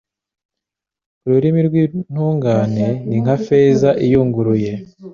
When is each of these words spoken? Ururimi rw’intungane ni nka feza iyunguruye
Ururimi 1.25 1.61
rw’intungane 1.67 2.87
ni 3.07 3.17
nka 3.23 3.35
feza 3.45 3.89
iyunguruye 4.05 4.73